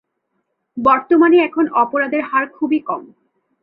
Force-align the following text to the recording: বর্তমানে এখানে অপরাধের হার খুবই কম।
বর্তমানে 0.77 1.37
এখানে 1.43 1.69
অপরাধের 1.81 2.23
হার 2.23 2.45
খুবই 2.49 2.79
কম। 2.79 3.01